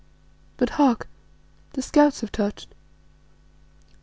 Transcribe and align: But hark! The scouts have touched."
But 0.57 0.71
hark! 0.81 1.07
The 1.73 1.83
scouts 1.83 2.21
have 2.21 2.31
touched." 2.31 2.73